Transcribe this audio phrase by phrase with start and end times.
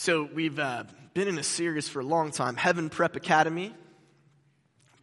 [0.00, 3.74] So we've uh, been in a series for a long time Heaven Prep Academy.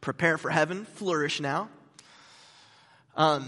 [0.02, 1.70] Prepare for heaven, flourish now.
[3.16, 3.48] Um,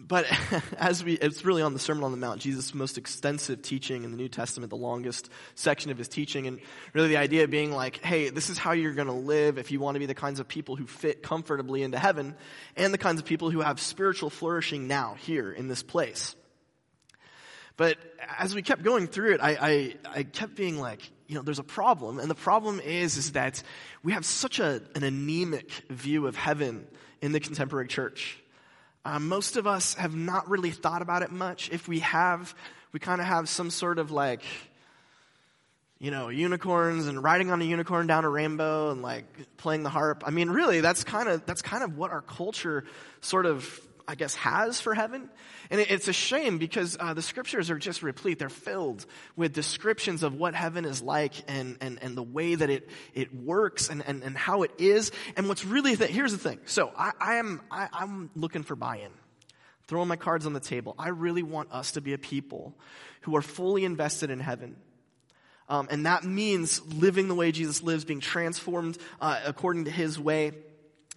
[0.00, 0.26] but
[0.78, 4.10] as we, it's really on the Sermon on the Mount, Jesus' most extensive teaching in
[4.10, 6.58] the New Testament, the longest section of his teaching, and
[6.92, 9.78] really the idea being like, hey, this is how you're going to live if you
[9.78, 12.34] want to be the kinds of people who fit comfortably into heaven,
[12.76, 16.34] and the kinds of people who have spiritual flourishing now, here, in this place.
[17.76, 17.98] But
[18.38, 21.58] as we kept going through it, I, I, I, kept being like, you know, there's
[21.58, 22.18] a problem.
[22.18, 23.62] And the problem is, is that
[24.02, 26.86] we have such a, an anemic view of heaven
[27.20, 28.42] in the contemporary church.
[29.04, 31.70] Uh, most of us have not really thought about it much.
[31.70, 32.54] If we have,
[32.92, 34.42] we kind of have some sort of like,
[35.98, 39.24] you know, unicorns and riding on a unicorn down a rainbow and like
[39.58, 40.24] playing the harp.
[40.26, 42.84] I mean, really, that's kind of, that's kind of what our culture
[43.20, 45.28] sort of I guess, has for heaven.
[45.70, 48.38] And it's a shame because uh, the scriptures are just replete.
[48.38, 52.70] They're filled with descriptions of what heaven is like and, and, and the way that
[52.70, 55.12] it, it works and, and, and how it is.
[55.36, 56.60] And what's really, th- here's the thing.
[56.66, 59.10] So I, I am, I, I'm looking for buy-in.
[59.88, 60.96] Throwing my cards on the table.
[60.98, 62.74] I really want us to be a people
[63.22, 64.76] who are fully invested in heaven.
[65.68, 70.18] Um, and that means living the way Jesus lives, being transformed uh, according to his
[70.18, 70.52] way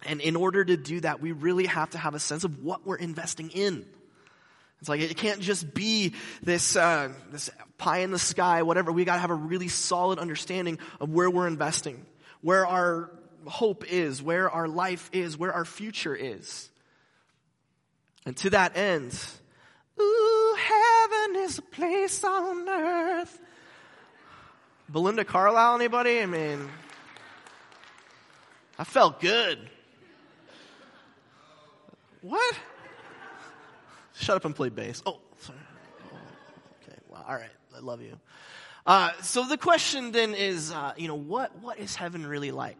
[0.06, 2.86] and in order to do that, we really have to have a sense of what
[2.86, 3.86] we're investing in.
[4.80, 8.92] It's like it can't just be this uh, this pie in the sky, whatever.
[8.92, 12.06] We got to have a really solid understanding of where we're investing,
[12.40, 13.10] where our
[13.46, 16.70] hope is, where our life is, where our future is.
[18.26, 19.18] And to that end,
[20.00, 23.38] ooh, heaven is a place on earth.
[24.88, 26.20] Belinda Carlisle, anybody?
[26.20, 26.68] I mean,
[28.78, 29.58] I felt good.
[32.22, 32.56] What?
[34.20, 35.02] Shut up and play bass.
[35.06, 35.58] Oh, sorry.
[36.82, 36.98] Okay.
[37.08, 37.48] Well, all right.
[37.74, 38.20] I love you.
[38.86, 42.76] Uh, so the question then is, uh, you know, what, what is heaven really like?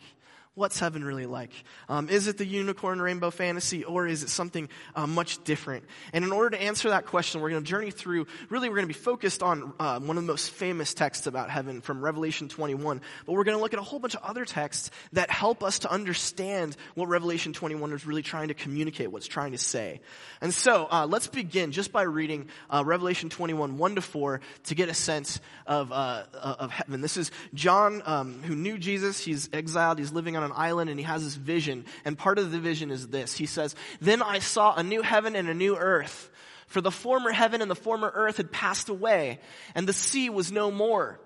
[0.57, 1.53] What's heaven really like?
[1.89, 5.85] Um, is it the unicorn rainbow fantasy or is it something uh, much different?
[6.13, 8.89] And in order to answer that question, we're going to journey through, really, we're going
[8.89, 12.49] to be focused on uh, one of the most famous texts about heaven from Revelation
[12.49, 13.01] 21.
[13.27, 15.79] But we're going to look at a whole bunch of other texts that help us
[15.81, 20.01] to understand what Revelation 21 is really trying to communicate, what's trying to say.
[20.41, 24.75] And so uh, let's begin just by reading uh, Revelation 21, 1 to 4, to
[24.75, 27.03] get a sense of, uh, of heaven.
[27.03, 29.21] This is John, um, who knew Jesus.
[29.21, 31.85] He's exiled, he's living on on an island and he has this vision.
[32.05, 33.37] And part of the vision is this.
[33.37, 36.31] He says, Then I saw a new heaven and a new earth.
[36.67, 39.41] For the former heaven and the former earth had passed away,
[39.75, 41.19] and the sea was no more.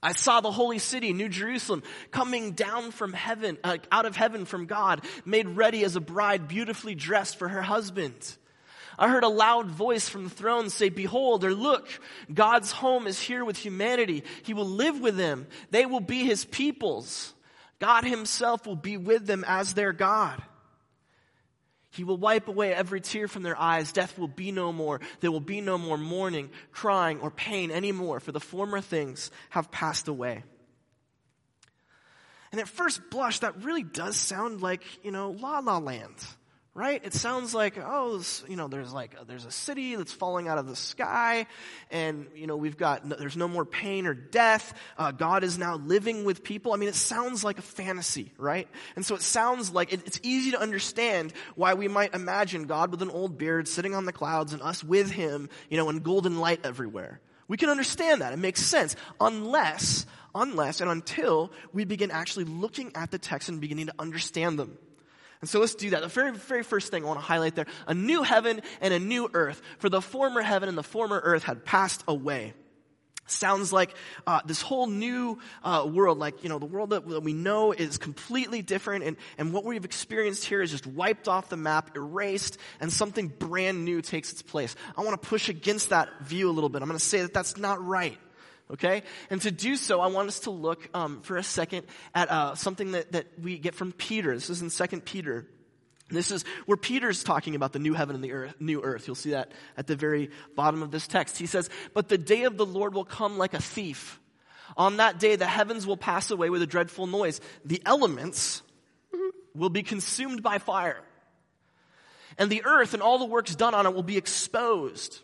[0.00, 1.82] I saw the holy city, New Jerusalem,
[2.12, 6.46] coming down from heaven, uh, out of heaven from God, made ready as a bride
[6.46, 8.36] beautifully dressed for her husband.
[8.98, 11.88] I heard a loud voice from the throne say, behold or look,
[12.32, 14.24] God's home is here with humanity.
[14.42, 15.46] He will live with them.
[15.70, 17.32] They will be his peoples.
[17.78, 20.42] God himself will be with them as their God.
[21.90, 23.92] He will wipe away every tear from their eyes.
[23.92, 25.00] Death will be no more.
[25.20, 29.70] There will be no more mourning, crying, or pain anymore, for the former things have
[29.70, 30.44] passed away.
[32.52, 36.14] And at first blush, that really does sound like, you know, La La Land
[36.78, 37.04] right?
[37.04, 40.68] It sounds like, oh, you know, there's like, there's a city that's falling out of
[40.68, 41.48] the sky
[41.90, 44.72] and, you know, we've got, there's no more pain or death.
[44.96, 46.72] Uh, God is now living with people.
[46.72, 48.68] I mean, it sounds like a fantasy, right?
[48.94, 52.92] And so it sounds like, it, it's easy to understand why we might imagine God
[52.92, 56.04] with an old beard sitting on the clouds and us with him, you know, and
[56.04, 57.20] golden light everywhere.
[57.48, 58.32] We can understand that.
[58.32, 58.94] It makes sense.
[59.20, 64.60] Unless, unless and until we begin actually looking at the text and beginning to understand
[64.60, 64.78] them.
[65.40, 66.02] And so let's do that.
[66.02, 68.98] The very, very first thing I want to highlight there a new heaven and a
[68.98, 69.62] new earth.
[69.78, 72.54] For the former heaven and the former earth had passed away.
[73.30, 73.94] Sounds like
[74.26, 77.72] uh, this whole new uh, world, like, you know, the world that, that we know
[77.72, 81.94] is completely different, and, and what we've experienced here is just wiped off the map,
[81.94, 84.74] erased, and something brand new takes its place.
[84.96, 86.80] I want to push against that view a little bit.
[86.80, 88.18] I'm going to say that that's not right.
[88.70, 89.02] Okay?
[89.30, 92.54] And to do so, I want us to look um, for a second at uh,
[92.54, 94.34] something that, that we get from Peter.
[94.34, 95.46] This is in 2 Peter.
[96.10, 99.06] This is where Peter's talking about the new heaven and the earth, new earth.
[99.06, 101.36] You'll see that at the very bottom of this text.
[101.36, 104.20] He says, But the day of the Lord will come like a thief.
[104.76, 107.40] On that day, the heavens will pass away with a dreadful noise.
[107.64, 108.62] The elements
[109.54, 111.02] will be consumed by fire.
[112.38, 115.20] And the earth and all the works done on it will be exposed.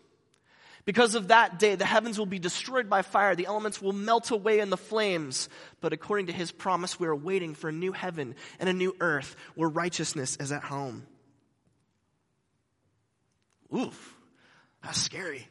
[0.84, 4.30] Because of that day, the heavens will be destroyed by fire, the elements will melt
[4.30, 5.48] away in the flames.
[5.80, 8.94] But according to his promise, we are waiting for a new heaven and a new
[9.00, 11.06] earth where righteousness is at home.
[13.74, 14.16] Oof,
[14.82, 15.48] that's scary.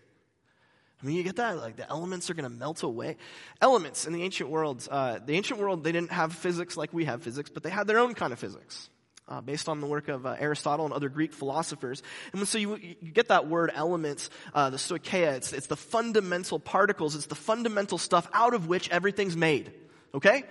[1.02, 1.58] I mean, you get that?
[1.58, 3.18] Like the elements are going to melt away.
[3.60, 7.06] Elements in the ancient world, uh, the ancient world, they didn't have physics like we
[7.06, 8.90] have physics, but they had their own kind of physics.
[9.26, 12.04] Uh, based on the work of uh, Aristotle and other Greek philosophers.
[12.34, 16.60] And so you, you get that word elements, uh, the stoicheia, it's, it's the fundamental
[16.60, 19.72] particles, it's the fundamental stuff out of which everything's made.
[20.14, 20.44] Okay?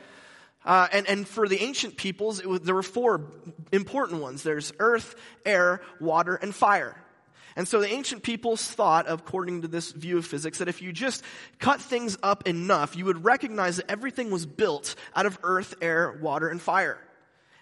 [0.64, 3.32] Uh, and, and for the ancient peoples, was, there were four
[3.72, 4.42] important ones.
[4.42, 6.96] There's earth, air, water, and fire.
[7.56, 10.92] And so the ancient peoples thought, according to this view of physics, that if you
[10.92, 11.22] just
[11.58, 16.18] cut things up enough, you would recognize that everything was built out of earth, air,
[16.22, 16.98] water, and fire.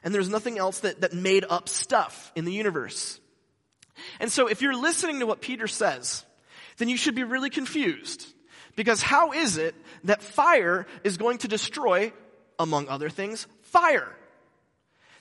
[0.02, 3.20] And there's nothing else that, that made up stuff in the universe.
[4.18, 6.24] And so if you're listening to what Peter says,
[6.78, 8.26] then you should be really confused.
[8.76, 9.74] Because how is it
[10.04, 12.12] that fire is going to destroy,
[12.58, 14.16] among other things, fire?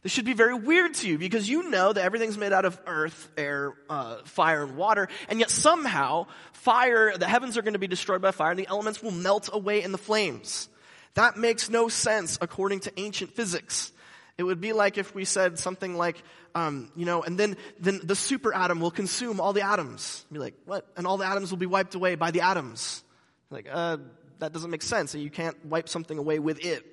[0.01, 2.79] This should be very weird to you because you know that everything's made out of
[2.87, 7.79] earth, air, uh, fire, and water, and yet somehow fire, the heavens are going to
[7.79, 10.69] be destroyed by fire, and the elements will melt away in the flames.
[11.15, 13.91] That makes no sense according to ancient physics.
[14.39, 16.23] It would be like if we said something like,
[16.55, 20.25] um, you know, and then then the super atom will consume all the atoms.
[20.31, 20.87] Be like, what?
[20.95, 23.03] And all the atoms will be wiped away by the atoms.
[23.51, 23.97] Like, uh,
[24.39, 25.13] that doesn't make sense.
[25.13, 26.85] You can't wipe something away with it.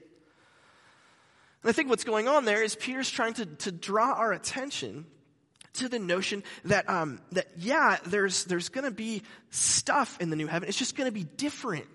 [1.62, 5.06] And I think what's going on there is Peter's trying to, to draw our attention
[5.74, 10.36] to the notion that, um, that yeah, there's, there's going to be stuff in the
[10.36, 10.68] new heaven.
[10.68, 11.86] It's just going to be different.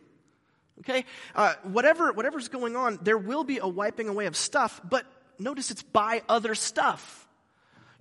[0.80, 1.04] Okay?
[1.36, 5.06] Uh, whatever, whatever's going on, there will be a wiping away of stuff, but
[5.40, 7.28] notice it's by other stuff.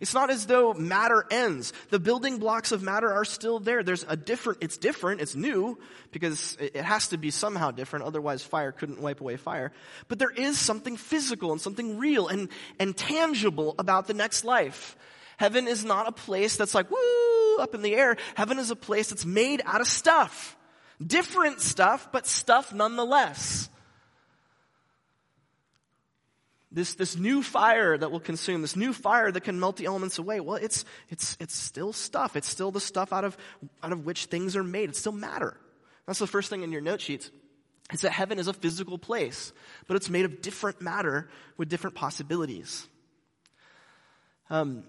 [0.01, 1.75] It's not as though matter ends.
[1.91, 3.83] The building blocks of matter are still there.
[3.83, 5.79] There's a different, it's different, it's new,
[6.11, 9.73] because it has to be somehow different, otherwise fire couldn't wipe away fire.
[10.09, 12.49] But there is something physical and something real and,
[12.79, 14.97] and tangible about the next life.
[15.37, 18.17] Heaven is not a place that's like, woo, up in the air.
[18.35, 20.57] Heaven is a place that's made out of stuff.
[21.07, 23.69] Different stuff, but stuff nonetheless
[26.73, 30.19] this, this new fire that will consume, this new fire that can melt the elements
[30.19, 32.37] away, well, it's, it's, it's still stuff.
[32.37, 33.37] It's still the stuff out of,
[33.83, 34.89] out of which things are made.
[34.89, 35.57] It's still matter.
[36.07, 37.31] That's the first thing in your note sheets.
[37.93, 39.53] Is that heaven is a physical place,
[39.89, 42.87] but it's made of different matter with different possibilities.
[44.49, 44.85] Um,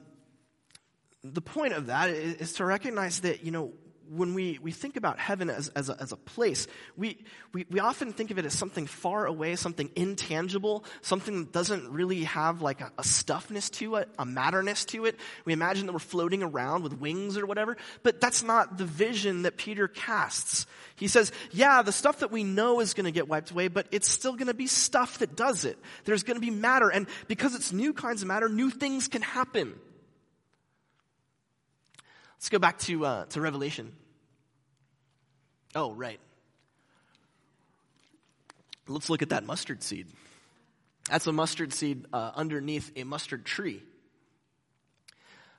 [1.24, 3.74] the point of that is to recognize that, you know,
[4.14, 6.68] when we, we think about heaven as, as, a, as a place,
[6.98, 7.18] we,
[7.54, 11.90] we, we often think of it as something far away, something intangible, something that doesn't
[11.90, 15.18] really have like a, a stuffness to it, a matterness to it.
[15.46, 19.44] We imagine that we're floating around with wings or whatever, but that's not the vision
[19.44, 20.66] that Peter casts.
[20.96, 23.88] He says, yeah, the stuff that we know is going to get wiped away, but
[23.92, 25.80] it's still going to be stuff that does it.
[26.04, 29.22] There's going to be matter, and because it's new kinds of matter, new things can
[29.22, 29.80] happen.
[32.36, 33.94] Let's go back to, uh, to Revelation.
[35.76, 36.20] Oh, right.
[38.88, 40.08] Let's look at that mustard seed.
[41.10, 43.82] That's a mustard seed uh, underneath a mustard tree.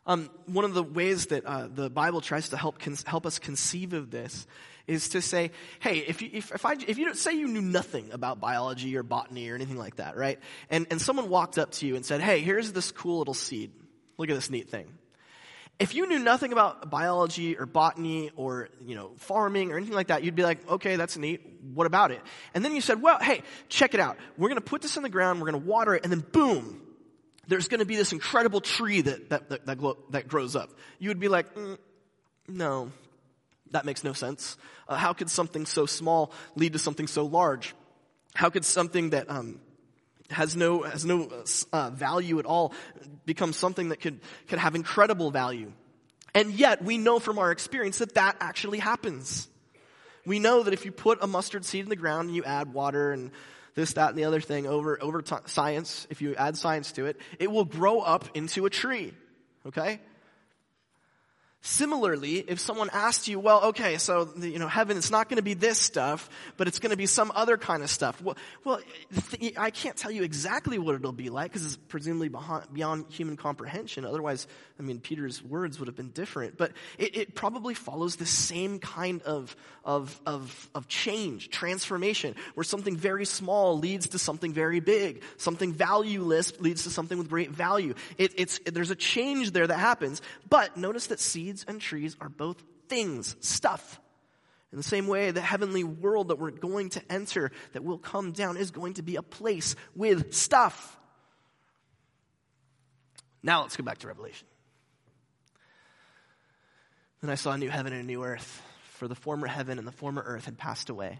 [0.04, 3.38] Um, one of the ways that uh, the Bible tries to help con- help us
[3.38, 4.46] conceive of this
[4.88, 7.62] is to say, hey, if you, if, if, I, if you don't say you knew
[7.62, 10.40] nothing about biology or botany or anything like that, right?
[10.70, 13.70] And, and someone walked up to you and said, hey, here's this cool little seed.
[14.18, 14.88] Look at this neat thing.
[15.78, 20.08] If you knew nothing about biology or botany or, you know, farming or anything like
[20.08, 21.40] that, you'd be like, okay, that's neat.
[21.74, 22.20] What about it?
[22.54, 24.16] And then you said, well, hey, check it out.
[24.36, 25.40] We're going to put this in the ground.
[25.40, 26.04] We're going to water it.
[26.04, 26.82] And then boom,
[27.48, 30.70] there's going to be this incredible tree that, that, that, that, that grows up.
[30.98, 31.78] You would be like, mm,
[32.46, 32.92] no,
[33.72, 34.56] that makes no sense.
[34.88, 37.74] Uh, how could something so small lead to something so large?
[38.34, 39.60] How could something that, um,
[40.32, 41.28] has no, has no
[41.72, 42.72] uh, value at all,
[43.26, 45.72] becomes something that could, could have incredible value.
[46.34, 49.48] And yet, we know from our experience that that actually happens.
[50.24, 52.72] We know that if you put a mustard seed in the ground and you add
[52.72, 53.30] water and
[53.74, 57.06] this, that, and the other thing over, over t- science, if you add science to
[57.06, 59.12] it, it will grow up into a tree.
[59.66, 60.00] Okay?
[61.64, 65.44] Similarly, if someone asked you, well, okay, so, you know, heaven, it's not going to
[65.44, 68.20] be this stuff, but it's going to be some other kind of stuff.
[68.20, 68.80] Well, well
[69.56, 72.30] I can't tell you exactly what it'll be like because it's presumably
[72.72, 74.04] beyond human comprehension.
[74.04, 74.48] Otherwise,
[74.80, 76.56] I mean, Peter's words would have been different.
[76.56, 79.54] But it, it probably follows the same kind of,
[79.84, 85.22] of, of, of change, transformation, where something very small leads to something very big.
[85.36, 87.94] Something valueless leads to something with great value.
[88.18, 90.20] It, it's, there's a change there that happens.
[90.50, 94.00] But notice that seed seeds and trees are both things, stuff.
[94.72, 98.32] In the same way, the heavenly world that we're going to enter, that will come
[98.32, 100.98] down, is going to be a place with stuff.
[103.42, 104.46] Now let's go back to Revelation.
[107.20, 108.62] Then I saw a new heaven and a new earth.
[108.94, 111.18] for the former heaven and the former earth had passed away,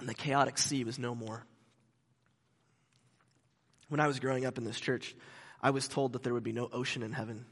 [0.00, 1.46] and the chaotic sea was no more.
[3.88, 5.16] When I was growing up in this church,
[5.62, 7.46] I was told that there would be no ocean in heaven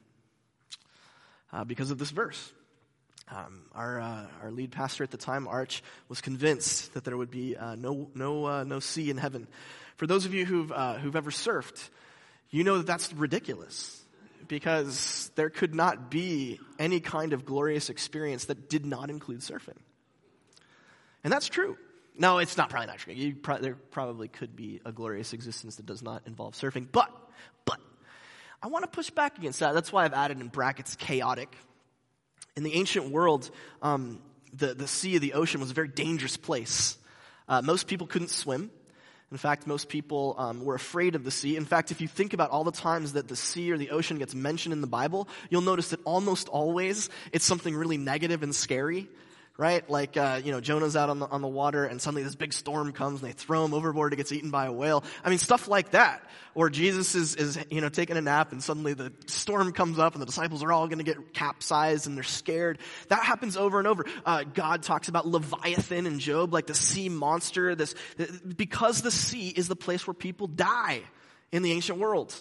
[1.52, 2.52] uh, because of this verse.
[3.28, 7.30] Um, our, uh, our lead pastor at the time, Arch, was convinced that there would
[7.30, 9.46] be uh, no, no, uh, no sea in heaven.
[9.96, 11.88] For those of you who've, uh, who've ever surfed,
[12.50, 14.02] you know that that's ridiculous
[14.48, 19.78] because there could not be any kind of glorious experience that did not include surfing.
[21.24, 21.78] And that's true.
[22.18, 23.34] No, it's not probably not true.
[23.34, 26.86] Pro- there probably could be a glorious existence that does not involve surfing.
[26.90, 27.10] But,
[27.64, 27.80] but,
[28.62, 29.74] I want to push back against that.
[29.74, 31.56] That's why I've added in brackets chaotic.
[32.56, 33.50] In the ancient world,
[33.80, 34.20] um,
[34.52, 36.96] the, the sea of the ocean was a very dangerous place.
[37.48, 38.70] Uh, most people couldn't swim.
[39.32, 41.56] In fact, most people um, were afraid of the sea.
[41.56, 44.18] In fact, if you think about all the times that the sea or the ocean
[44.18, 48.54] gets mentioned in the Bible, you'll notice that almost always it's something really negative and
[48.54, 49.08] scary
[49.58, 49.88] right?
[49.88, 52.52] Like, uh, you know, Jonah's out on the, on the water and suddenly this big
[52.52, 55.04] storm comes and they throw him overboard, he gets eaten by a whale.
[55.24, 56.24] I mean, stuff like that.
[56.54, 60.14] Or Jesus is, is, you know, taking a nap and suddenly the storm comes up
[60.14, 62.78] and the disciples are all gonna get capsized and they're scared.
[63.08, 64.04] That happens over and over.
[64.24, 67.94] Uh, God talks about Leviathan and Job, like the sea monster, this,
[68.56, 71.02] because the sea is the place where people die
[71.50, 72.34] in the ancient world.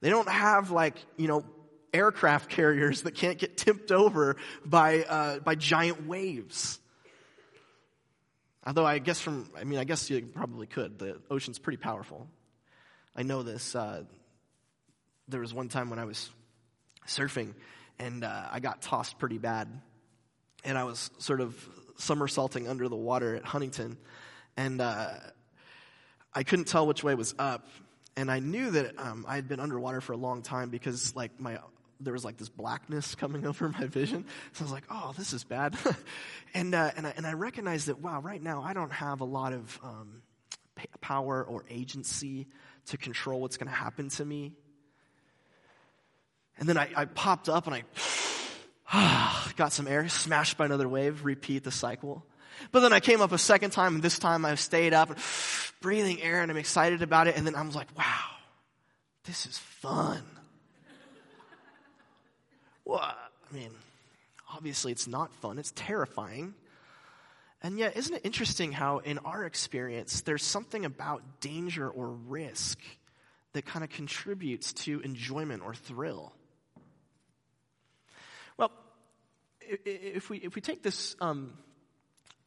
[0.00, 1.44] They don't have like, you know,
[1.92, 6.78] aircraft carriers that can't get tipped over by, uh, by giant waves.
[8.64, 10.98] Although I guess from, I mean, I guess you probably could.
[10.98, 12.28] The ocean's pretty powerful.
[13.16, 13.74] I know this.
[13.74, 14.04] Uh,
[15.28, 16.30] there was one time when I was
[17.06, 17.54] surfing
[17.98, 19.68] and uh, I got tossed pretty bad.
[20.64, 21.56] And I was sort of
[21.96, 23.96] somersaulting under the water at Huntington.
[24.56, 25.10] And uh,
[26.32, 27.66] I couldn't tell which way was up.
[28.16, 31.40] And I knew that um, I had been underwater for a long time because, like,
[31.40, 31.58] my
[32.04, 34.24] there was like this blackness coming over my vision.
[34.52, 35.76] So I was like, oh, this is bad.
[36.54, 39.24] and, uh, and, I, and I recognized that, wow, right now I don't have a
[39.24, 40.22] lot of um,
[41.00, 42.48] power or agency
[42.86, 44.52] to control what's going to happen to me.
[46.58, 47.82] And then I, I popped up and
[48.88, 52.24] I got some air, smashed by another wave, repeat the cycle.
[52.70, 55.18] But then I came up a second time, and this time I stayed up, and
[55.80, 57.36] breathing air, and I'm excited about it.
[57.36, 58.30] And then I was like, wow,
[59.24, 60.22] this is fun.
[62.84, 63.70] Well, I mean,
[64.54, 66.54] obviously it's not fun, it's terrifying.
[67.62, 72.78] And yet, isn't it interesting how, in our experience, there's something about danger or risk
[73.52, 76.32] that kind of contributes to enjoyment or thrill?
[78.56, 78.72] Well,
[79.60, 81.52] if we, if we take this, um,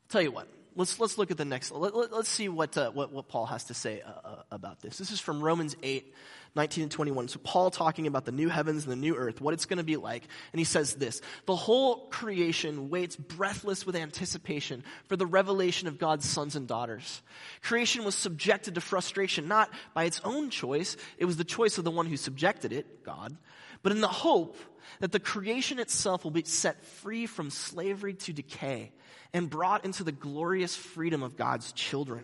[0.10, 2.91] tell you what, let's, let's look at the next, let, us let, see what, uh,
[2.91, 4.98] what, what Paul has to say uh, uh about this.
[4.98, 6.13] This is from Romans 8,
[6.55, 7.27] 19 and 21.
[7.27, 9.84] So Paul talking about the new heavens and the new earth, what it's going to
[9.84, 10.24] be like.
[10.53, 15.98] And he says this, the whole creation waits breathless with anticipation for the revelation of
[15.98, 17.22] God's sons and daughters.
[17.62, 20.98] Creation was subjected to frustration, not by its own choice.
[21.17, 23.36] It was the choice of the one who subjected it, God,
[23.84, 24.58] but in the hope
[25.00, 28.91] that the creation itself will be set free from slavery to decay
[29.36, 32.24] and brought into the glorious freedom of God's children.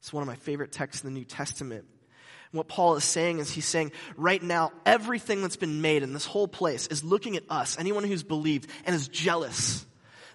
[0.00, 1.86] It's one of my favorite texts in the New Testament
[2.52, 6.26] what Paul is saying is he's saying, right now, everything that's been made in this
[6.26, 9.86] whole place is looking at us, anyone who's believed, and is jealous.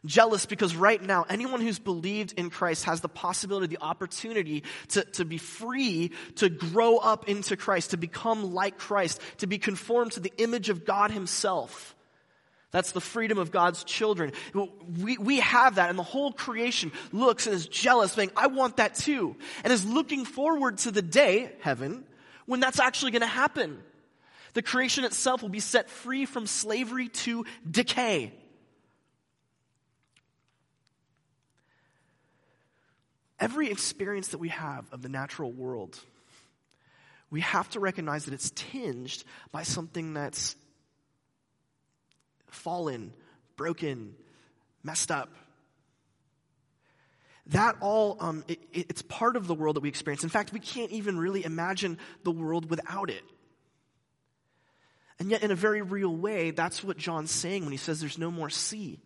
[0.05, 5.03] Jealous because right now, anyone who's believed in Christ has the possibility, the opportunity to,
[5.03, 10.13] to be free, to grow up into Christ, to become like Christ, to be conformed
[10.13, 11.95] to the image of God Himself.
[12.71, 14.33] That's the freedom of God's children.
[14.53, 18.77] We, we have that, and the whole creation looks and is jealous, saying, I want
[18.77, 22.03] that too, and is looking forward to the day, heaven,
[22.45, 23.81] when that's actually going to happen.
[24.53, 28.33] The creation itself will be set free from slavery to decay.
[33.39, 35.97] Every experience that we have of the natural world,
[37.29, 40.55] we have to recognize that it's tinged by something that's
[42.57, 43.13] fallen,
[43.55, 44.15] broken,
[44.83, 45.29] messed up.
[47.47, 50.23] That all, um, it, it's part of the world that we experience.
[50.23, 53.23] In fact, we can't even really imagine the world without it.
[55.19, 58.17] And yet, in a very real way, that's what John's saying when he says there's
[58.17, 58.99] no more sea.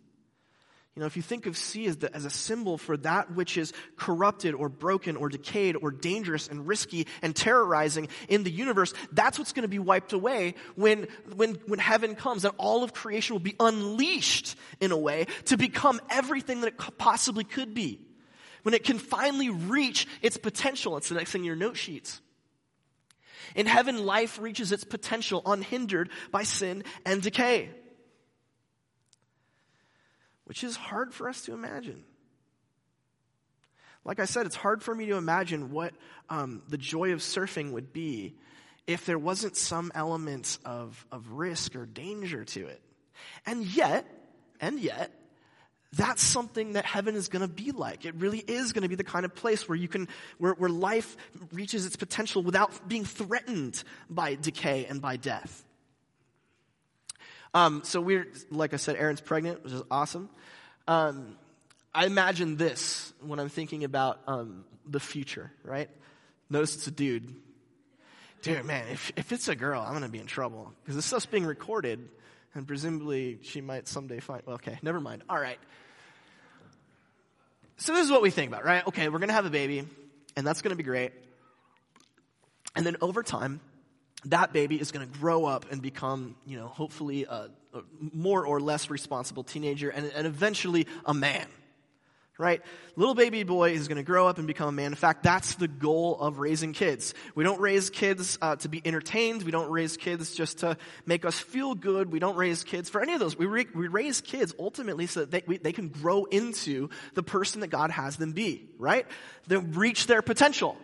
[0.95, 3.57] You know, if you think of sea as, the, as a symbol for that which
[3.57, 8.93] is corrupted or broken or decayed or dangerous and risky and terrorizing in the universe,
[9.13, 12.93] that's what's going to be wiped away when, when, when heaven comes and all of
[12.93, 18.01] creation will be unleashed in a way to become everything that it possibly could be.
[18.63, 20.98] When it can finally reach its potential.
[20.98, 22.21] It's the next thing in your note sheets.
[23.55, 27.69] In heaven, life reaches its potential unhindered by sin and decay.
[30.51, 32.03] Which is hard for us to imagine.
[34.03, 35.93] Like I said, it's hard for me to imagine what
[36.29, 38.36] um, the joy of surfing would be
[38.86, 42.81] if there wasn't some elements of, of risk or danger to it.
[43.46, 44.05] And yet,
[44.60, 45.17] and yet,
[45.93, 48.03] that's something that heaven is going to be like.
[48.03, 50.70] It really is going to be the kind of place where you can, where, where
[50.70, 51.15] life
[51.53, 55.63] reaches its potential without being threatened by decay and by death.
[57.53, 60.29] Um, so we're, like I said, Aaron's pregnant, which is awesome.
[60.88, 61.36] Um,
[61.93, 65.89] I imagine this when I'm thinking about um, the future, right?
[66.50, 67.36] Notice it's a dude.
[68.41, 71.05] Dude, man, if, if it's a girl, I'm going to be in trouble because this
[71.05, 72.10] stuff's being recorded
[72.53, 74.43] and presumably she might someday find.
[74.46, 75.24] Well, okay, never mind.
[75.29, 75.60] All right.
[77.77, 78.86] So this is what we think about, right?
[78.88, 79.88] Okay, we're going to have a baby,
[80.36, 81.13] and that's going to be great.
[82.75, 83.60] And then over time,
[84.25, 87.82] that baby is going to grow up and become, you know, hopefully a, a
[88.13, 91.48] more or less responsible teenager and, and eventually a man
[92.42, 92.62] right?
[92.96, 94.88] Little baby boy is going to grow up and become a man.
[94.88, 97.13] In fact, that's the goal of raising kids.
[97.36, 99.44] We don't raise kids uh, to be entertained.
[99.44, 100.75] We don't raise kids just to
[101.06, 102.12] make us feel good.
[102.12, 103.38] We don't raise kids for any of those.
[103.38, 107.24] We, re- we raise kids ultimately so that they, we, they can grow into the
[107.24, 109.06] person that God has them be, right?
[109.48, 110.78] They reach their potential.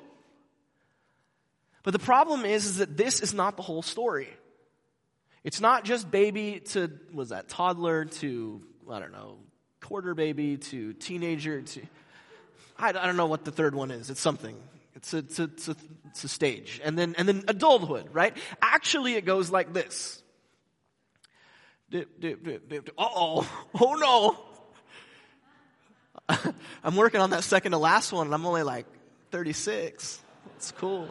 [1.88, 4.28] But the problem is, is that this is not the whole story.
[5.46, 9.38] It's not just baby to, was that toddler to, I don't know,
[9.80, 11.82] quarter baby to teenager to,
[12.78, 14.10] I, I don't know what the third one is.
[14.10, 14.58] It's something.
[14.98, 15.76] It's a, it's, a, it's, a,
[16.08, 16.82] it's a stage.
[16.84, 18.36] And then, and then adulthood, right?
[18.62, 20.22] Actually, it goes like this.
[21.94, 23.50] Uh-oh.
[23.80, 24.36] Oh
[26.28, 26.54] no.
[26.84, 28.88] I'm working on that second to last one and I'm only like
[29.32, 30.22] 36.
[30.58, 31.08] It's cool.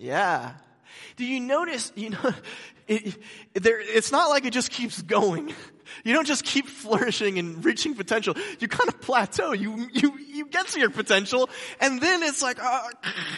[0.00, 0.52] Yeah.
[1.16, 2.34] Do you notice, you know,
[2.88, 3.16] it,
[3.52, 5.54] there, it's not like it just keeps going.
[6.04, 8.36] You don't just keep flourishing and reaching potential.
[8.60, 9.50] You kind of plateau.
[9.50, 12.90] You, you, you get to your potential and then it's like, uh,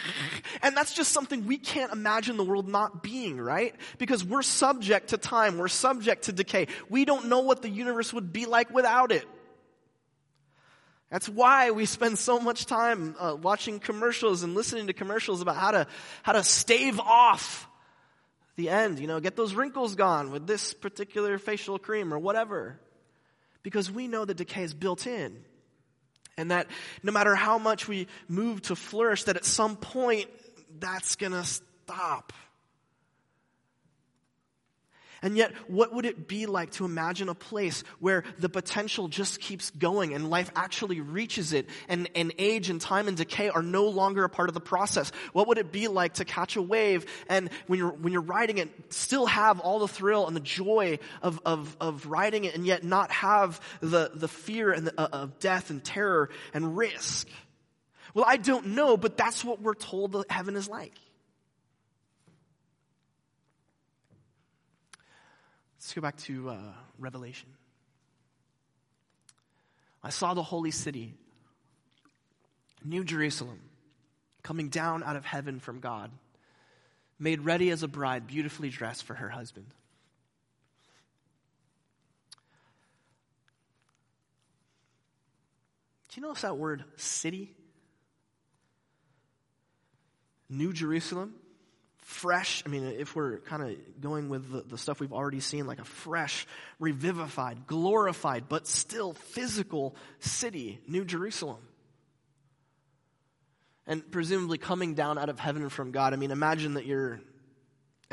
[0.61, 3.73] and that's just something we can't imagine the world not being, right?
[3.97, 5.57] Because we're subject to time.
[5.57, 6.67] We're subject to decay.
[6.89, 9.27] We don't know what the universe would be like without it.
[11.13, 15.57] That's why we spend so much time uh, watching commercials and listening to commercials about
[15.57, 15.87] how to,
[16.23, 17.69] how to stave off
[18.55, 22.79] the end, you know, get those wrinkles gone with this particular facial cream or whatever.
[23.61, 25.37] Because we know that decay is built in.
[26.35, 26.65] And that
[27.03, 30.31] no matter how much we move to flourish, that at some point
[30.79, 32.33] that's gonna stop.
[35.23, 39.39] And yet, what would it be like to imagine a place where the potential just
[39.39, 43.63] keeps going and life actually reaches it and, and age and time and decay are
[43.63, 45.13] no longer a part of the process?
[45.31, 48.57] What would it be like to catch a wave and when you're, when you're riding
[48.57, 52.65] it, still have all the thrill and the joy of, of, of riding it and
[52.65, 57.29] yet not have the, the fear and the, uh, of death and terror and risk?
[58.13, 60.93] Well, I don't know, but that's what we're told that heaven is like.
[65.93, 66.57] Go back to uh,
[66.97, 67.49] Revelation.
[70.03, 71.13] I saw the holy city,
[72.83, 73.59] New Jerusalem,
[74.41, 76.09] coming down out of heaven from God,
[77.19, 79.67] made ready as a bride, beautifully dressed for her husband.
[86.09, 87.53] Do you notice that word city?
[90.49, 91.35] New Jerusalem?
[92.03, 95.65] Fresh, I mean, if we're kind of going with the, the, stuff we've already seen,
[95.65, 96.45] like a fresh,
[96.79, 101.59] revivified, glorified, but still physical city, New Jerusalem.
[103.85, 106.13] And presumably coming down out of heaven from God.
[106.13, 107.19] I mean, imagine that you're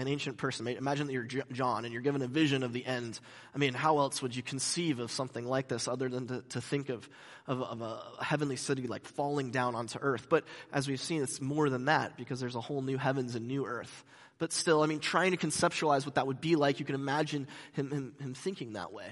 [0.01, 0.67] an ancient person.
[0.67, 3.21] Imagine that you're John and you're given a vision of the end.
[3.55, 6.61] I mean, how else would you conceive of something like this other than to, to
[6.61, 7.09] think of,
[7.47, 10.29] of, of, a heavenly city like falling down onto earth?
[10.29, 13.47] But as we've seen, it's more than that because there's a whole new heavens and
[13.47, 14.05] new earth.
[14.39, 17.47] But still, I mean, trying to conceptualize what that would be like, you can imagine
[17.73, 19.07] him, him, him thinking that way.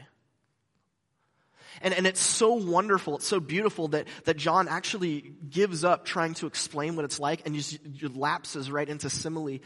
[1.83, 6.35] And, and it's so wonderful, it's so beautiful that, that John actually gives up trying
[6.35, 7.79] to explain what it's like and just,
[8.17, 9.59] lapses right into simile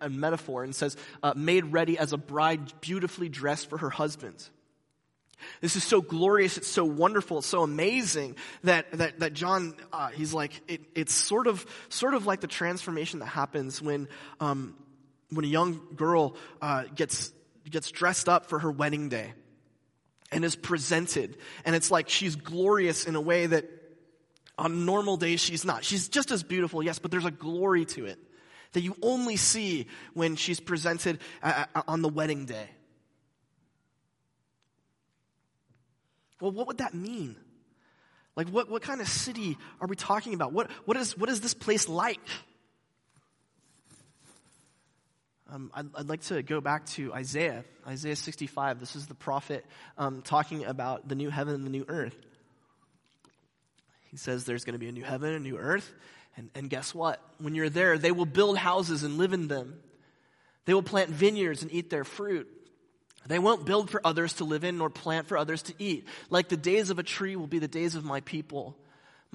[0.00, 4.48] and metaphor and says, uh, made ready as a bride beautifully dressed for her husband.
[5.60, 10.08] This is so glorious, it's so wonderful, it's so amazing that, that, that John, uh,
[10.08, 14.08] he's like, it, it's sort of, sort of like the transformation that happens when,
[14.40, 14.74] um,
[15.30, 17.32] when a young girl uh, gets,
[17.68, 19.32] gets dressed up for her wedding day
[20.32, 21.36] and is presented.
[21.64, 23.64] And it's like she's glorious in a way that
[24.58, 25.84] on normal days she's not.
[25.84, 28.18] She's just as beautiful, yes, but there's a glory to it
[28.72, 32.68] that you only see when she's presented uh, uh, on the wedding day.
[36.40, 37.36] Well, what would that mean?
[38.36, 40.52] Like, what, what kind of city are we talking about?
[40.52, 42.20] What, what, is, what is this place like?
[45.52, 48.80] Um, I'd, I'd, like to go back to Isaiah, Isaiah 65.
[48.80, 49.64] This is the prophet
[49.96, 52.16] um, talking about the new heaven and the new earth.
[54.10, 55.92] He says there's going to be a new heaven, a new earth.
[56.36, 57.20] And, and guess what?
[57.38, 59.78] When you're there, they will build houses and live in them.
[60.64, 62.48] They will plant vineyards and eat their fruit.
[63.26, 66.06] They won't build for others to live in, nor plant for others to eat.
[66.28, 68.76] Like the days of a tree will be the days of my people.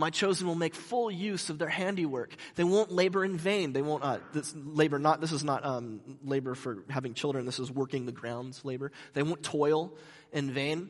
[0.02, 2.36] My chosen will make full use of their handiwork.
[2.56, 3.72] They won't labor in vain.
[3.72, 7.46] They won't, uh, this labor not, this is not um, labor for having children.
[7.46, 8.92] This is working the grounds labor.
[9.14, 9.94] They won't toil
[10.34, 10.90] in vain,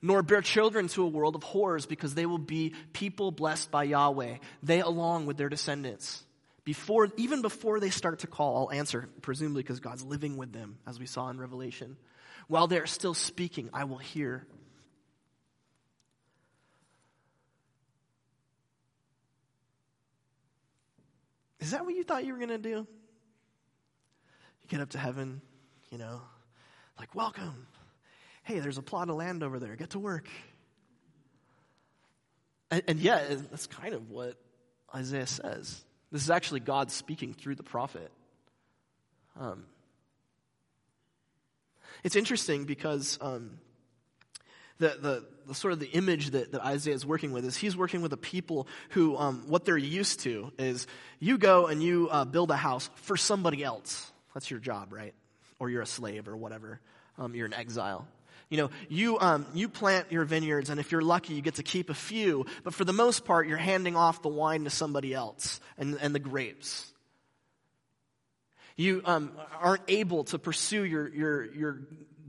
[0.00, 3.82] nor bear children to a world of horrors because they will be people blessed by
[3.82, 4.36] Yahweh.
[4.62, 6.22] They along with their descendants.
[6.62, 10.78] Before, even before they start to call, I'll answer, presumably because God's living with them,
[10.86, 11.96] as we saw in Revelation.
[12.46, 14.46] While they're still speaking, I will hear.
[21.62, 22.68] Is that what you thought you were going to do?
[22.70, 22.86] You
[24.68, 25.40] get up to heaven,
[25.92, 26.20] you know,
[26.98, 27.68] like, welcome.
[28.42, 29.76] Hey, there's a plot of land over there.
[29.76, 30.26] Get to work.
[32.72, 34.36] And, and yet, that's kind of what
[34.92, 35.84] Isaiah says.
[36.10, 38.10] This is actually God speaking through the prophet.
[39.38, 39.66] Um,
[42.02, 43.60] it's interesting because um,
[44.82, 47.76] the, the, the, sort of the image that, that Isaiah is working with is he's
[47.76, 50.88] working with a people who um, what they're used to is
[51.20, 54.10] you go and you uh, build a house for somebody else.
[54.34, 55.14] That's your job, right?
[55.60, 56.80] Or you're a slave or whatever.
[57.16, 58.08] Um, you're an exile.
[58.50, 61.62] You know, you, um, you plant your vineyards, and if you're lucky, you get to
[61.62, 65.14] keep a few, but for the most part, you're handing off the wine to somebody
[65.14, 66.92] else and, and the grapes.
[68.76, 71.80] You um, aren't able to pursue your, your, your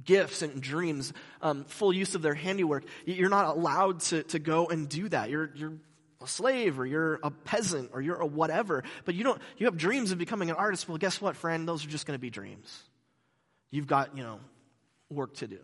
[0.06, 2.84] gifts and dreams, um, full use of their handiwork.
[3.06, 5.30] You're not allowed to, to go and do that.
[5.30, 5.74] You're, you're
[6.22, 9.78] a slave or you're a peasant or you're a whatever, but you don't, you have
[9.78, 10.88] dreams of becoming an artist.
[10.88, 11.68] Well, guess what, friend?
[11.68, 12.84] Those are just going to be dreams.
[13.72, 14.40] You've got, you know,
[15.10, 15.60] work to do.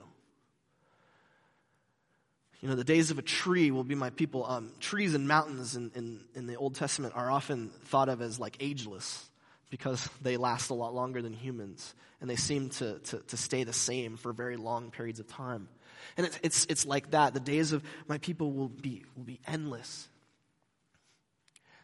[2.62, 4.45] You know, the days of a tree will be my people.
[4.45, 8.38] Um, trees and mountains in, in, in the Old Testament are often thought of as
[8.38, 9.28] like ageless
[9.69, 13.63] because they last a lot longer than humans and they seem to, to, to stay
[13.63, 15.69] the same for very long periods of time.
[16.17, 17.34] And it's, it's, it's like that.
[17.34, 20.08] The days of my people will be, will be endless.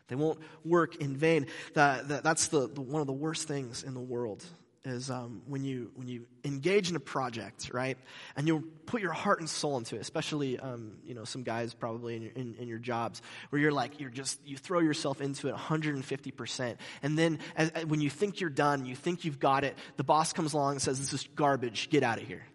[0.07, 1.47] They won't work in vain.
[1.73, 4.43] That, that, that's the, the, one of the worst things in the world
[4.85, 7.97] is um, when you when you engage in a project, right,
[8.35, 10.01] and you put your heart and soul into it.
[10.01, 13.71] Especially, um, you know, some guys probably in your, in, in, your jobs where you're
[13.71, 18.09] like you're just you throw yourself into it 150 percent, and then as, when you
[18.09, 21.13] think you're done, you think you've got it, the boss comes along and says, "This
[21.13, 21.89] is garbage.
[21.89, 22.45] Get out of here,"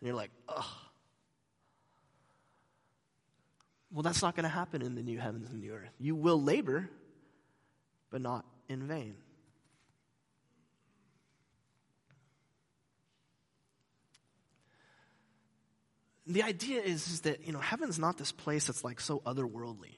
[0.00, 0.64] and you're like, "Ugh."
[3.92, 5.90] Well, that's not going to happen in the new heavens and new earth.
[5.98, 6.88] You will labor,
[8.10, 9.16] but not in vain.
[16.34, 19.96] The idea is, is that, you know, heaven's not this place that's like so otherworldly.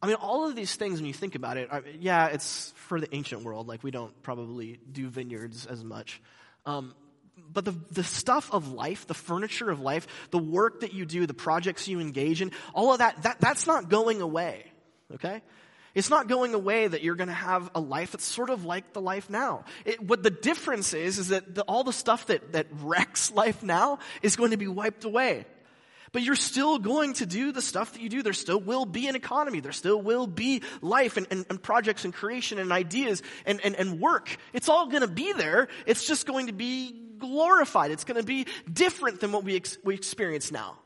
[0.00, 3.00] I mean, all of these things, when you think about it, are, yeah, it's for
[3.00, 3.68] the ancient world.
[3.68, 6.20] Like, we don't probably do vineyards as much.
[6.66, 6.94] Um,
[7.52, 11.26] but the, the stuff of life, the furniture of life, the work that you do,
[11.26, 14.64] the projects you engage in, all of that, that that's not going away.
[15.14, 15.42] Okay?
[15.94, 18.92] It's not going away that you're going to have a life that's sort of like
[18.94, 19.64] the life now.
[19.84, 23.62] It, what the difference is, is that the, all the stuff that, that wrecks life
[23.62, 25.44] now is going to be wiped away.
[26.12, 28.22] But you're still going to do the stuff that you do.
[28.22, 29.60] There still will be an economy.
[29.60, 33.74] There still will be life and, and, and projects and creation and ideas and, and,
[33.74, 34.36] and work.
[34.52, 35.68] It's all going to be there.
[35.86, 37.90] It's just going to be glorified.
[37.92, 40.76] It's going to be different than what we, ex- we experience now.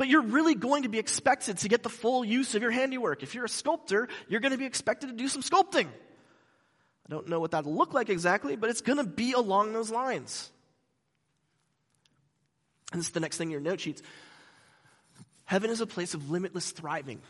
[0.00, 3.22] But you're really going to be expected to get the full use of your handiwork.
[3.22, 5.88] If you're a sculptor, you're going to be expected to do some sculpting.
[5.88, 9.90] I don't know what that'll look like exactly, but it's going to be along those
[9.90, 10.50] lines.
[12.92, 14.00] And this is the next thing in your note sheets.
[15.44, 17.20] Heaven is a place of limitless thriving,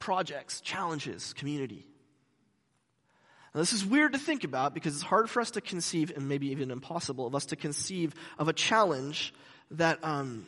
[0.00, 1.86] projects, challenges, community.
[3.54, 6.28] Now, this is weird to think about because it's hard for us to conceive, and
[6.28, 9.32] maybe even impossible, of us to conceive of a challenge
[9.70, 10.44] that um,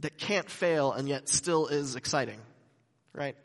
[0.00, 2.38] that can't fail and yet still is exciting,
[3.12, 3.36] right?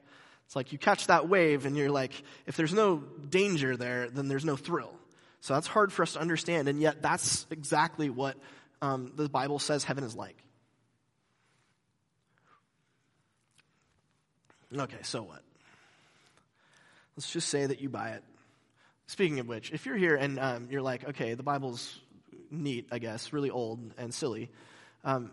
[0.45, 2.11] It's like you catch that wave and you're like,
[2.45, 2.97] if there's no
[3.29, 4.93] danger there, then there's no thrill.
[5.41, 8.35] So that's hard for us to understand, and yet that's exactly what
[8.81, 10.35] um, the Bible says heaven is like.
[14.75, 15.41] Okay, so what?
[17.15, 18.23] Let's just say that you buy it.
[19.07, 21.99] Speaking of which, if you're here and um, you're like, okay, the Bible's
[22.49, 24.49] neat, I guess, really old and silly,
[25.03, 25.31] um,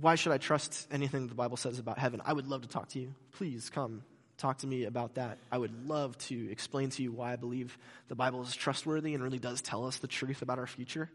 [0.00, 2.20] why should I trust anything the Bible says about heaven?
[2.24, 3.14] I would love to talk to you.
[3.32, 4.02] Please come
[4.36, 5.38] talk to me about that.
[5.50, 7.78] I would love to explain to you why I believe
[8.08, 11.10] the Bible is trustworthy and really does tell us the truth about our future.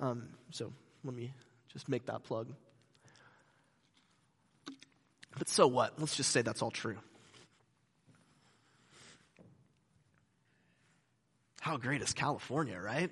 [0.00, 0.72] Um, so
[1.04, 1.32] let me
[1.72, 2.48] just make that plug.
[5.38, 5.98] But so what?
[5.98, 6.96] Let's just say that's all true.
[11.60, 13.10] How great is California, right?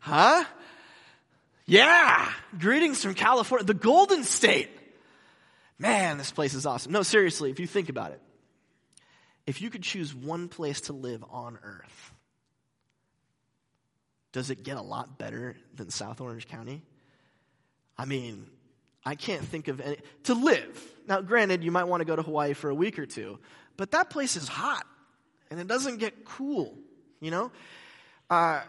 [0.00, 0.44] Huh?
[1.72, 2.30] Yeah!
[2.58, 4.68] Greetings from California, the Golden State.
[5.78, 6.92] Man, this place is awesome.
[6.92, 8.20] No, seriously, if you think about it,
[9.46, 12.12] if you could choose one place to live on earth,
[14.32, 16.82] does it get a lot better than South Orange County?
[17.96, 18.48] I mean,
[19.02, 19.96] I can't think of any.
[20.24, 20.92] To live.
[21.08, 23.38] Now, granted, you might want to go to Hawaii for a week or two,
[23.78, 24.86] but that place is hot
[25.50, 26.76] and it doesn't get cool,
[27.18, 27.50] you know?
[28.28, 28.60] Uh,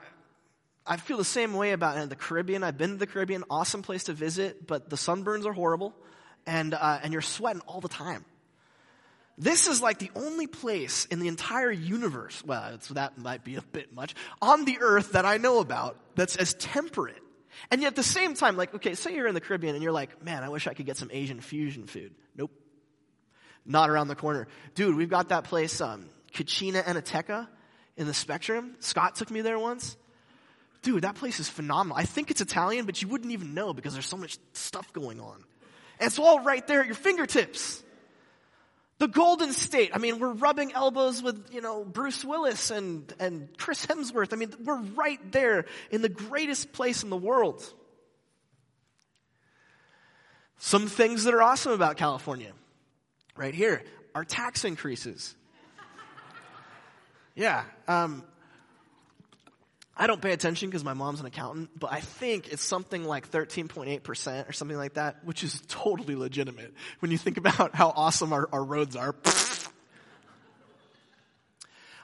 [0.86, 2.64] I feel the same way about uh, the Caribbean.
[2.64, 5.94] I've been to the Caribbean, awesome place to visit, but the sunburns are horrible
[6.46, 8.26] and, uh, and you're sweating all the time.
[9.38, 13.62] This is like the only place in the entire universe, well, that might be a
[13.62, 17.24] bit much, on the earth that I know about that's as temperate
[17.72, 19.94] and yet at the same time, like, okay, say you're in the Caribbean and you're
[19.94, 22.14] like, man, I wish I could get some Asian fusion food.
[22.36, 22.52] Nope.
[23.66, 24.48] Not around the corner.
[24.76, 27.48] Dude, we've got that place, um, Cucina Enoteca
[27.96, 28.76] in the Spectrum.
[28.80, 29.96] Scott took me there once.
[30.84, 31.98] Dude, that place is phenomenal.
[31.98, 35.20] I think it's Italian, but you wouldn't even know because there's so much stuff going
[35.20, 35.44] on.
[36.00, 37.82] And it's all right there at your fingertips.
[39.00, 39.92] The Golden State.
[39.94, 44.34] I mean, we're rubbing elbows with, you know, Bruce Willis and, and Chris Hemsworth.
[44.34, 47.64] I mean, we're right there in the greatest place in the world.
[50.58, 52.52] Some things that are awesome about California.
[53.36, 53.84] Right here.
[54.14, 55.36] Our tax increases.
[57.36, 57.64] Yeah.
[57.88, 58.24] Um,
[59.96, 63.30] I don't pay attention because my mom's an accountant, but I think it's something like
[63.30, 68.34] 13.8% or something like that, which is totally legitimate when you think about how awesome
[68.34, 69.16] our, our roads are.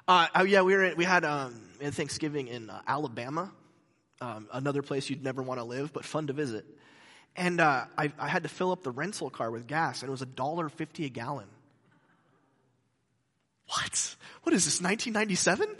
[0.08, 3.52] Uh, oh yeah, we were we had um, Thanksgiving in uh, Alabama,
[4.22, 6.66] um, another place you'd never want to live, but fun to visit.
[7.36, 10.12] And uh, I, I had to fill up the rental car with gas, and it
[10.12, 11.46] was a dollar fifty a gallon.
[13.68, 14.16] What?
[14.42, 14.82] What is this?
[14.82, 15.76] 1997?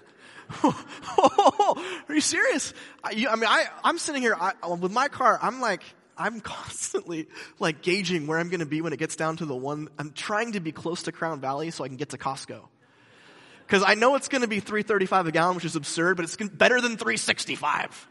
[0.64, 2.74] Are you serious?
[3.04, 5.38] I, you, I mean, I, I'm sitting here I, uh, with my car.
[5.42, 5.84] I'm like,
[6.18, 7.28] I'm constantly
[7.60, 9.90] like gauging where I'm going to be when it gets down to the one.
[9.98, 12.62] I'm trying to be close to Crown Valley so I can get to Costco.
[13.66, 16.36] Because I know it's going to be 335 a gallon, which is absurd, but it's
[16.36, 18.09] better than 365.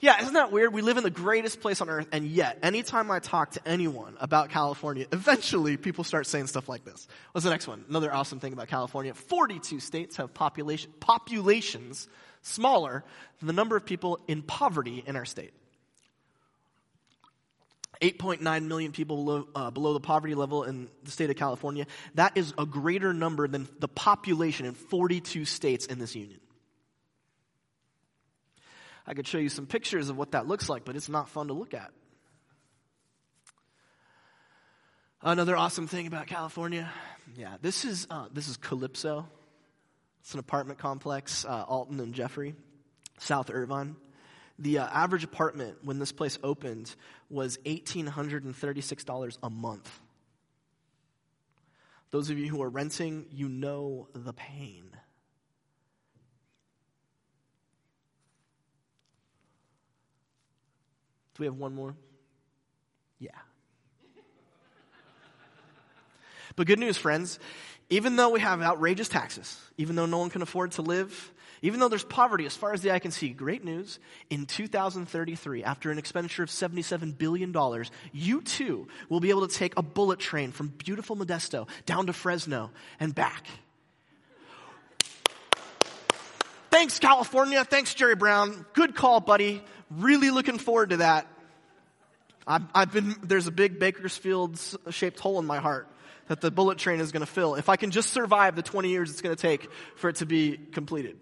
[0.00, 0.72] Yeah, isn't that weird?
[0.72, 4.16] We live in the greatest place on earth, and yet, anytime I talk to anyone
[4.18, 7.06] about California, eventually people start saying stuff like this.
[7.32, 7.84] What's the next one?
[7.86, 12.08] Another awesome thing about California 42 states have population, populations
[12.40, 13.04] smaller
[13.40, 15.52] than the number of people in poverty in our state.
[18.00, 21.86] 8.9 million people below, uh, below, the poverty level in the state of California.
[22.14, 26.40] That is a greater number than the population in 42 states in this union.
[29.10, 31.48] I could show you some pictures of what that looks like, but it's not fun
[31.48, 31.90] to look at.
[35.20, 36.88] Another awesome thing about California,
[37.36, 39.26] yeah, this is uh, this is Calypso.
[40.20, 42.54] It's an apartment complex, uh, Alton and Jeffrey,
[43.18, 43.96] South Irvine.
[44.60, 46.94] The uh, average apartment when this place opened
[47.28, 50.00] was $1,836 a month.
[52.12, 54.84] Those of you who are renting, you know the pain.
[61.40, 61.94] We have one more?
[63.18, 63.30] Yeah.
[66.56, 67.38] But good news, friends.
[67.88, 71.80] Even though we have outrageous taxes, even though no one can afford to live, even
[71.80, 73.98] though there's poverty as far as the eye can see, great news.
[74.30, 77.54] In 2033, after an expenditure of $77 billion,
[78.12, 82.12] you too will be able to take a bullet train from beautiful Modesto down to
[82.12, 83.46] Fresno and back.
[86.70, 87.64] Thanks, California.
[87.64, 88.64] Thanks, Jerry Brown.
[88.72, 89.62] Good call, buddy.
[89.90, 91.26] Really looking forward to that.
[92.46, 95.88] I've, I've been, there's a big Bakersfield shaped hole in my heart
[96.28, 98.88] that the bullet train is going to fill if I can just survive the 20
[98.88, 101.18] years it's going to take for it to be completed.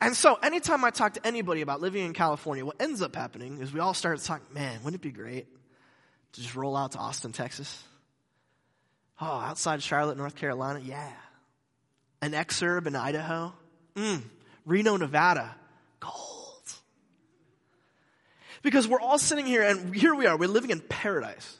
[0.00, 3.60] And so, anytime I talk to anybody about living in California, what ends up happening
[3.60, 5.46] is we all start talking, man, wouldn't it be great
[6.32, 7.82] to just roll out to Austin, Texas?
[9.20, 10.80] Oh, outside Charlotte, North Carolina?
[10.84, 11.12] Yeah.
[12.20, 13.54] An exurb in Idaho?
[13.94, 14.22] Mm.
[14.66, 15.54] Reno, Nevada?
[16.00, 16.72] Gold.
[18.62, 21.56] Because we're all sitting here and here we are, we're living in paradise.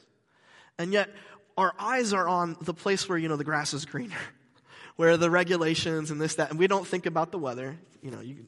[0.79, 1.09] And yet
[1.57, 4.17] our eyes are on the place where, you know, the grass is greener,
[4.97, 7.77] where the regulations and this, that, and we don't think about the weather.
[8.03, 8.47] You know, you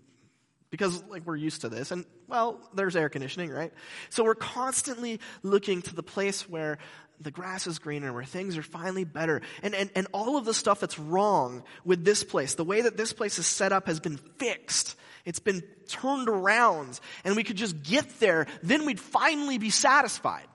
[0.71, 3.73] because like we're used to this and well there's air conditioning right
[4.11, 6.79] so we're constantly looking to the place where
[7.21, 9.43] the grass is greener where things are finally better.
[9.63, 12.97] And, and, and all of the stuff that's wrong with this place the way that
[12.97, 14.97] this place is set up has been fixed.
[15.25, 17.01] It's been turned around.
[17.25, 20.47] And we could just get there then we'd finally be satisfied.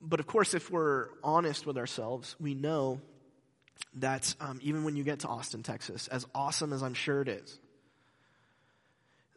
[0.00, 3.00] But of course if we're honest with ourselves we know
[3.96, 7.28] that um, even when you get to Austin, Texas, as awesome as I'm sure it
[7.28, 7.58] is,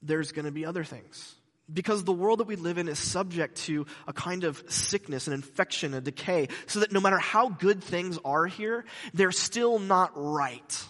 [0.01, 1.35] there's going to be other things.
[1.71, 5.33] Because the world that we live in is subject to a kind of sickness, an
[5.33, 10.11] infection, a decay, so that no matter how good things are here, they're still not
[10.15, 10.85] right.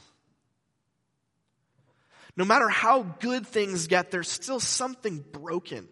[2.37, 5.89] No matter how good things get, there's still something broken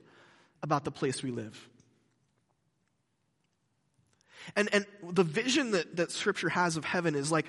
[0.64, 1.70] about the place we live.
[4.56, 7.48] And, and the vision that, that scripture has of heaven is like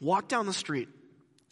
[0.00, 0.88] walk down the street,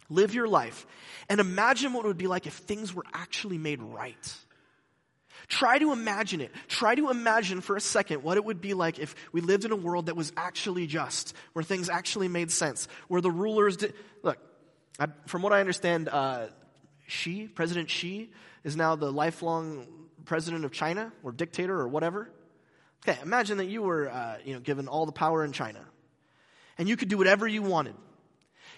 [0.09, 0.87] live your life,
[1.29, 4.37] and imagine what it would be like if things were actually made right.
[5.49, 6.53] Try to imagine it.
[6.69, 9.73] Try to imagine for a second what it would be like if we lived in
[9.73, 13.95] a world that was actually just, where things actually made sense, where the rulers did.
[14.23, 14.39] Look,
[15.01, 16.49] I, from what I understand, uh,
[17.07, 18.31] Xi, President Xi,
[18.63, 19.87] is now the lifelong
[20.27, 22.31] president of China or dictator or whatever.
[23.03, 25.81] Okay, imagine that you were, uh, you know, given all the power in China,
[26.77, 27.95] and you could do whatever you wanted.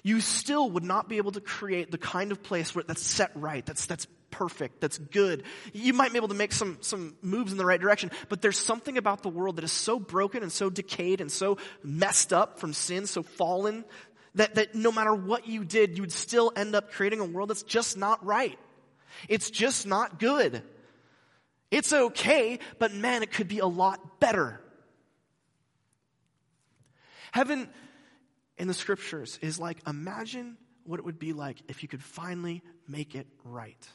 [0.05, 3.33] You still would not be able to create the kind of place where that's set
[3.35, 5.45] right, that's that's perfect, that's good.
[5.73, 8.59] You might be able to make some some moves in the right direction, but there's
[8.59, 12.59] something about the world that is so broken and so decayed and so messed up
[12.59, 13.85] from sin, so fallen,
[14.35, 17.51] that, that no matter what you did, you would still end up creating a world
[17.51, 18.59] that's just not right.
[19.29, 20.62] It's just not good.
[21.71, 24.61] It's okay, but man, it could be a lot better.
[27.33, 27.69] Heaven
[28.59, 32.62] in the scriptures is like imagine what it would be like if you could finally
[32.88, 33.88] make it right.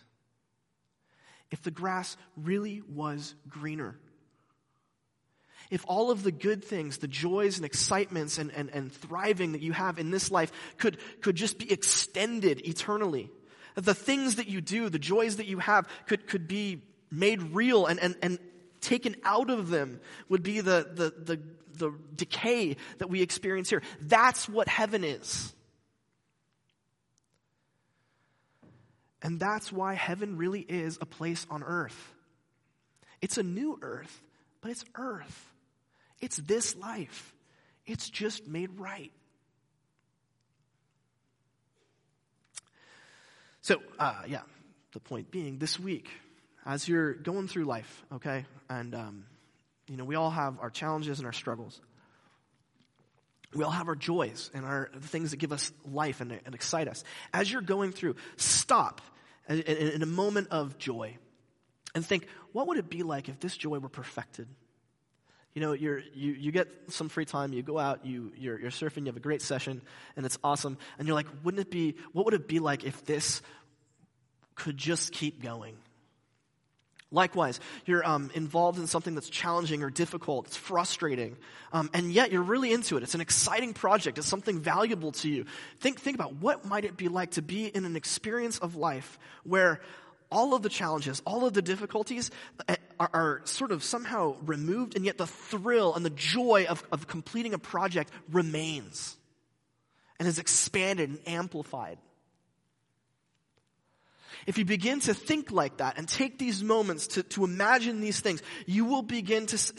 [1.51, 3.97] If the grass really was greener.
[5.71, 9.61] If all of the good things, the joys and excitements and, and, and thriving that
[9.61, 13.31] you have in this life could, could just be extended eternally.
[13.73, 17.41] That The things that you do, the joys that you have could, could be made
[17.41, 18.39] real and, and, and
[18.79, 21.41] taken out of them would be the, the, the,
[21.77, 23.81] the decay that we experience here.
[24.01, 25.54] That's what heaven is.
[29.25, 32.13] And that's why heaven really is a place on earth.
[33.23, 34.21] It's a new earth,
[34.61, 35.49] but it's earth.
[36.21, 37.33] It's this life.
[37.87, 39.11] It's just made right.
[43.61, 44.41] So, uh, yeah,
[44.93, 46.07] the point being, this week,
[46.63, 49.25] as you're going through life, okay, and, um,
[49.87, 51.81] you know, we all have our challenges and our struggles.
[53.55, 56.87] We all have our joys and our things that give us life and, and excite
[56.87, 57.03] us.
[57.33, 59.01] As you're going through, stop
[59.49, 61.17] in, a moment of joy
[61.93, 64.47] and think, what would it be like if this joy were perfected?
[65.53, 68.99] You know, you you, get some free time, you go out, you, you're, you're surfing,
[68.99, 69.81] you have a great session,
[70.17, 70.77] and it's awesome.
[70.99, 73.41] And you're like, wouldn't it be, what would it be like if this
[74.55, 75.77] could just keep going?
[77.15, 81.37] Likewise, you're um, involved in something that's challenging or difficult, it's frustrating,
[81.71, 83.03] um, and yet you're really into it.
[83.03, 85.45] It's an exciting project, it's something valuable to you.
[85.79, 89.17] Think, think about what might it be like to be in an experience of life
[89.45, 89.79] where
[90.29, 92.31] all of the challenges, all of the difficulties
[92.67, 96.83] eh, are, are sort of somehow removed, and yet the thrill and the joy of,
[96.91, 99.15] of completing a project remains
[100.19, 101.97] and is expanded and amplified.
[104.45, 108.19] If you begin to think like that and take these moments to, to imagine these
[108.19, 109.73] things, you will begin to,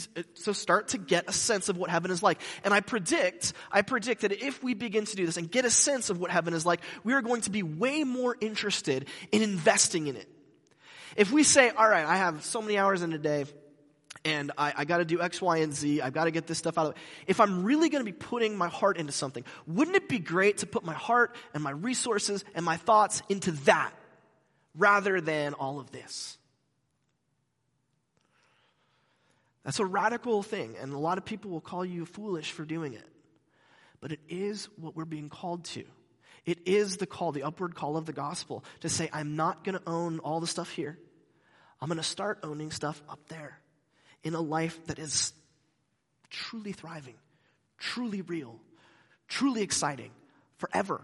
[0.44, 2.40] to start to get a sense of what heaven is like.
[2.64, 5.70] And I predict, I predict that if we begin to do this and get a
[5.70, 9.42] sense of what heaven is like, we are going to be way more interested in
[9.42, 10.28] investing in it.
[11.16, 13.46] If we say, all right, I have so many hours in a day,
[14.24, 16.00] and I, I got to do X, Y, and Z.
[16.00, 16.98] I've got to get this stuff out of it.
[17.28, 20.58] If I'm really going to be putting my heart into something, wouldn't it be great
[20.58, 23.92] to put my heart and my resources and my thoughts into that?
[24.76, 26.38] Rather than all of this.
[29.64, 32.94] That's a radical thing, and a lot of people will call you foolish for doing
[32.94, 33.08] it.
[34.00, 35.84] But it is what we're being called to.
[36.44, 39.76] It is the call, the upward call of the gospel, to say, I'm not going
[39.76, 40.96] to own all the stuff here.
[41.80, 43.58] I'm going to start owning stuff up there
[44.22, 45.32] in a life that is
[46.30, 47.16] truly thriving,
[47.78, 48.60] truly real,
[49.26, 50.12] truly exciting,
[50.58, 51.00] forever.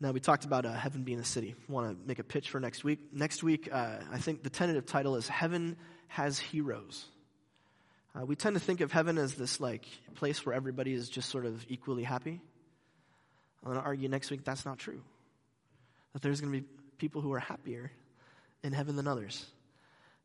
[0.00, 1.56] Now, we talked about uh, heaven being a city.
[1.68, 3.00] Want to make a pitch for next week.
[3.12, 5.76] Next week, uh, I think the tentative title is Heaven
[6.06, 7.04] Has Heroes.
[8.14, 9.84] Uh, we tend to think of heaven as this like
[10.14, 12.40] place where everybody is just sort of equally happy.
[13.64, 15.02] I'm going to argue next week that's not true.
[16.12, 16.66] That there's going to be
[16.98, 17.90] people who are happier
[18.62, 19.46] in heaven than others.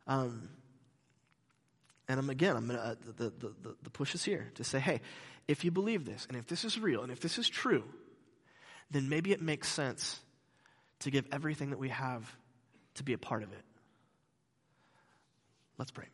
[0.06, 0.50] Um,
[2.08, 4.80] and I'm again, I'm gonna, uh, the, the, the, the push is here to say,
[4.80, 5.02] hey,
[5.48, 7.84] if you believe this, and if this is real, and if this is true,
[8.94, 10.20] then maybe it makes sense
[11.00, 12.24] to give everything that we have
[12.96, 13.64] to be a part of it.
[15.78, 16.06] Let's pray.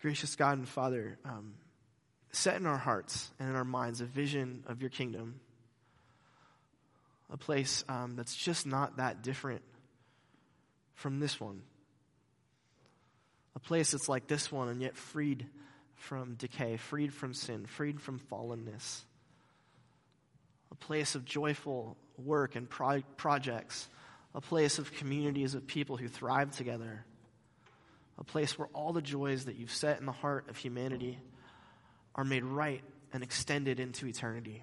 [0.00, 1.54] Gracious God and Father, um,
[2.32, 5.40] set in our hearts and in our minds a vision of your kingdom,
[7.32, 9.62] a place um, that's just not that different
[10.94, 11.62] from this one.
[13.56, 15.46] A place that's like this one and yet freed
[15.96, 19.04] from decay, freed from sin, freed from fallenness.
[20.70, 23.88] A place of joyful work and pro- projects,
[24.34, 27.04] a place of communities of people who thrive together
[28.18, 31.18] a place where all the joys that you've set in the heart of humanity
[32.14, 32.82] are made right
[33.12, 34.62] and extended into eternity.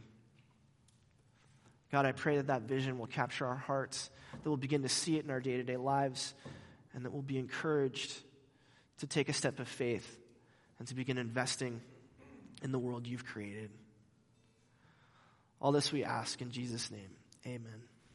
[1.91, 5.17] God, I pray that that vision will capture our hearts, that we'll begin to see
[5.17, 6.33] it in our day to day lives,
[6.93, 8.13] and that we'll be encouraged
[8.99, 10.17] to take a step of faith
[10.81, 11.79] and to begin investing
[12.63, 13.69] in the world you've created.
[15.61, 17.11] All this we ask in Jesus' name.
[17.45, 17.83] Amen.